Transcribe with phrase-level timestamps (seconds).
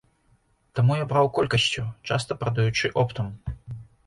[0.79, 3.31] Таму я браў колькасцю, часта прадаючы оптам.